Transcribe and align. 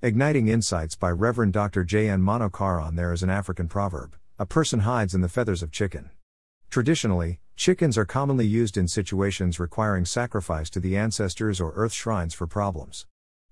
Igniting 0.00 0.46
Insights 0.46 0.94
by 0.94 1.10
Reverend 1.10 1.52
Dr. 1.52 1.82
J. 1.82 2.08
N. 2.08 2.22
Manokaran 2.22 2.94
There 2.94 3.12
is 3.12 3.24
an 3.24 3.30
African 3.30 3.66
proverb 3.66 4.14
a 4.38 4.46
person 4.46 4.80
hides 4.80 5.12
in 5.12 5.22
the 5.22 5.28
feathers 5.28 5.60
of 5.60 5.72
chicken. 5.72 6.10
Traditionally, 6.70 7.40
chickens 7.56 7.98
are 7.98 8.04
commonly 8.04 8.46
used 8.46 8.76
in 8.76 8.86
situations 8.86 9.58
requiring 9.58 10.04
sacrifice 10.04 10.70
to 10.70 10.78
the 10.78 10.96
ancestors 10.96 11.60
or 11.60 11.72
earth 11.74 11.92
shrines 11.92 12.32
for 12.32 12.46
problems. 12.46 13.06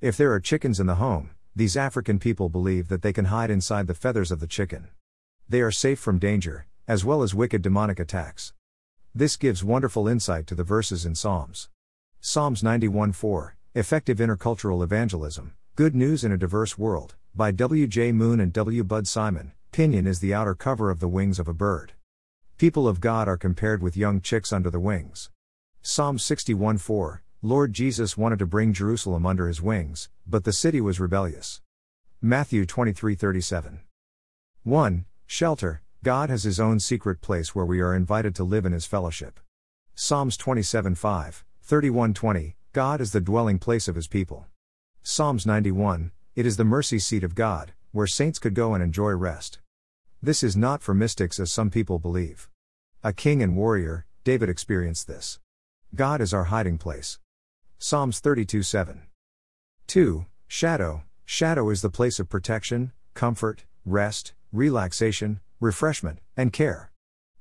If 0.00 0.16
there 0.16 0.32
are 0.32 0.40
chickens 0.40 0.80
in 0.80 0.86
the 0.86 0.94
home, 0.94 1.32
these 1.54 1.76
African 1.76 2.18
people 2.18 2.48
believe 2.48 2.88
that 2.88 3.02
they 3.02 3.12
can 3.12 3.26
hide 3.26 3.50
inside 3.50 3.86
the 3.86 3.92
feathers 3.92 4.30
of 4.30 4.40
the 4.40 4.46
chicken. 4.46 4.88
They 5.46 5.60
are 5.60 5.70
safe 5.70 5.98
from 5.98 6.18
danger, 6.18 6.64
as 6.88 7.04
well 7.04 7.22
as 7.22 7.34
wicked 7.34 7.60
demonic 7.60 8.00
attacks. 8.00 8.54
This 9.14 9.36
gives 9.36 9.62
wonderful 9.62 10.08
insight 10.08 10.46
to 10.46 10.54
the 10.54 10.64
verses 10.64 11.04
in 11.04 11.14
Psalms. 11.14 11.68
Psalms 12.22 12.62
91 12.62 13.12
4, 13.12 13.56
Effective 13.74 14.16
Intercultural 14.16 14.82
Evangelism, 14.82 15.52
Good 15.76 15.94
News 15.94 16.24
in 16.24 16.32
a 16.32 16.36
Diverse 16.36 16.76
World, 16.76 17.14
by 17.34 17.52
W. 17.52 17.86
J. 17.86 18.12
Moon 18.12 18.40
and 18.40 18.52
W. 18.52 18.84
Bud 18.84 19.06
Simon. 19.06 19.52
Pinion 19.70 20.06
is 20.06 20.18
the 20.18 20.34
outer 20.34 20.54
cover 20.54 20.90
of 20.90 20.98
the 20.98 21.08
wings 21.08 21.38
of 21.38 21.48
a 21.48 21.54
bird. 21.54 21.92
People 22.58 22.88
of 22.88 23.00
God 23.00 23.28
are 23.28 23.38
compared 23.38 23.80
with 23.80 23.96
young 23.96 24.20
chicks 24.20 24.52
under 24.52 24.68
the 24.68 24.80
wings. 24.80 25.30
Psalm 25.80 26.18
61 26.18 26.76
4 26.76 27.22
Lord 27.40 27.72
Jesus 27.72 28.18
wanted 28.18 28.40
to 28.40 28.46
bring 28.46 28.74
Jerusalem 28.74 29.24
under 29.24 29.46
his 29.46 29.62
wings, 29.62 30.10
but 30.26 30.44
the 30.44 30.52
city 30.52 30.80
was 30.80 31.00
rebellious. 31.00 31.62
Matthew 32.20 32.66
23 32.66 33.14
37. 33.14 33.80
1. 34.64 35.04
Shelter 35.26 35.82
God 36.02 36.30
has 36.30 36.42
his 36.42 36.60
own 36.60 36.80
secret 36.80 37.22
place 37.22 37.54
where 37.54 37.64
we 37.64 37.80
are 37.80 37.94
invited 37.94 38.34
to 38.34 38.44
live 38.44 38.66
in 38.66 38.72
his 38.72 38.86
fellowship. 38.86 39.38
Psalms 39.94 40.36
27 40.36 40.96
5, 40.96 41.44
31 41.62 42.12
20 42.12 42.56
God 42.72 43.00
is 43.00 43.12
the 43.12 43.20
dwelling 43.20 43.58
place 43.58 43.88
of 43.88 43.94
his 43.94 44.08
people. 44.08 44.46
Psalms 45.02 45.46
91 45.46 46.12
It 46.36 46.44
is 46.44 46.58
the 46.58 46.64
mercy 46.64 46.98
seat 46.98 47.24
of 47.24 47.34
God, 47.34 47.72
where 47.90 48.06
saints 48.06 48.38
could 48.38 48.54
go 48.54 48.74
and 48.74 48.84
enjoy 48.84 49.12
rest. 49.12 49.58
This 50.22 50.42
is 50.42 50.58
not 50.58 50.82
for 50.82 50.92
mystics 50.92 51.40
as 51.40 51.50
some 51.50 51.70
people 51.70 51.98
believe. 51.98 52.50
A 53.02 53.14
king 53.14 53.42
and 53.42 53.56
warrior, 53.56 54.04
David 54.24 54.50
experienced 54.50 55.08
this. 55.08 55.40
God 55.94 56.20
is 56.20 56.34
our 56.34 56.44
hiding 56.44 56.76
place. 56.76 57.18
Psalms 57.78 58.20
32 58.20 58.62
7. 58.62 59.02
2. 59.86 60.26
Shadow 60.46 61.04
Shadow 61.24 61.70
is 61.70 61.80
the 61.80 61.88
place 61.88 62.20
of 62.20 62.28
protection, 62.28 62.92
comfort, 63.14 63.64
rest, 63.86 64.34
relaxation, 64.52 65.40
refreshment, 65.60 66.18
and 66.36 66.52
care. 66.52 66.92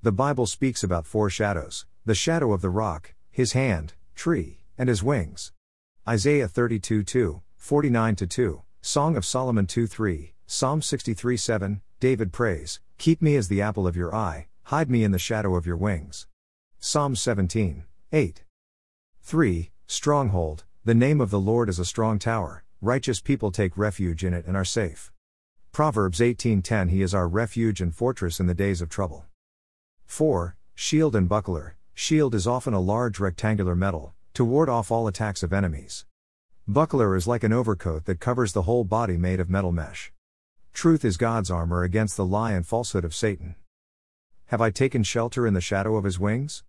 The 0.00 0.12
Bible 0.12 0.46
speaks 0.46 0.84
about 0.84 1.06
four 1.06 1.28
shadows 1.28 1.86
the 2.04 2.14
shadow 2.14 2.52
of 2.52 2.62
the 2.62 2.70
rock, 2.70 3.14
his 3.32 3.52
hand, 3.52 3.94
tree, 4.14 4.60
and 4.78 4.88
his 4.88 5.02
wings. 5.02 5.52
Isaiah 6.06 6.48
32 6.48 7.02
2, 7.02 7.42
49 7.58 8.16
2, 8.16 8.62
Song 8.80 9.16
of 9.16 9.26
Solomon 9.26 9.66
2 9.66 9.86
3, 9.86 10.32
Psalm 10.46 10.80
63 10.80 11.36
7, 11.36 11.82
David 12.00 12.32
prays, 12.32 12.80
Keep 12.96 13.20
me 13.20 13.36
as 13.36 13.48
the 13.48 13.60
apple 13.60 13.86
of 13.86 13.96
your 13.96 14.14
eye, 14.14 14.46
hide 14.62 14.88
me 14.88 15.04
in 15.04 15.10
the 15.10 15.18
shadow 15.18 15.54
of 15.54 15.66
your 15.66 15.76
wings. 15.76 16.26
Psalm 16.78 17.14
17, 17.14 17.84
8. 18.12 18.44
3. 19.20 19.70
Stronghold, 19.86 20.64
the 20.84 20.94
name 20.94 21.20
of 21.20 21.30
the 21.30 21.40
Lord 21.40 21.68
is 21.68 21.78
a 21.78 21.84
strong 21.84 22.18
tower, 22.18 22.64
righteous 22.80 23.20
people 23.20 23.50
take 23.50 23.76
refuge 23.76 24.24
in 24.24 24.32
it 24.32 24.46
and 24.46 24.56
are 24.56 24.64
safe. 24.64 25.12
Proverbs 25.72 26.20
18:10 26.20 26.88
He 26.88 27.02
is 27.02 27.12
our 27.12 27.28
refuge 27.28 27.82
and 27.82 27.94
fortress 27.94 28.40
in 28.40 28.46
the 28.46 28.54
days 28.54 28.80
of 28.80 28.88
trouble. 28.88 29.26
4. 30.06 30.56
Shield 30.74 31.14
and 31.14 31.28
buckler. 31.28 31.76
Shield 31.92 32.34
is 32.34 32.46
often 32.46 32.72
a 32.72 32.80
large 32.80 33.20
rectangular 33.20 33.74
metal 33.74 34.14
to 34.32 34.44
ward 34.44 34.68
off 34.68 34.90
all 34.90 35.06
attacks 35.06 35.42
of 35.42 35.52
enemies. 35.52 36.06
Buckler 36.70 37.16
is 37.16 37.26
like 37.26 37.44
an 37.44 37.52
overcoat 37.54 38.04
that 38.04 38.20
covers 38.20 38.52
the 38.52 38.64
whole 38.64 38.84
body 38.84 39.16
made 39.16 39.40
of 39.40 39.48
metal 39.48 39.72
mesh. 39.72 40.12
Truth 40.74 41.02
is 41.02 41.16
God's 41.16 41.50
armor 41.50 41.82
against 41.82 42.18
the 42.18 42.26
lie 42.26 42.52
and 42.52 42.66
falsehood 42.66 43.06
of 43.06 43.14
Satan. 43.14 43.54
Have 44.48 44.60
I 44.60 44.68
taken 44.68 45.02
shelter 45.02 45.46
in 45.46 45.54
the 45.54 45.62
shadow 45.62 45.96
of 45.96 46.04
his 46.04 46.20
wings? 46.20 46.64